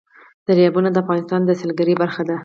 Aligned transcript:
دریابونه 0.47 0.89
د 0.91 0.97
افغانستان 1.03 1.41
د 1.45 1.49
سیلګرۍ 1.59 1.93
برخه 2.01 2.21
ده. 2.29 2.35